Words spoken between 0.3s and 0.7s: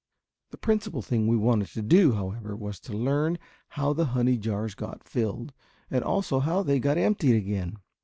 The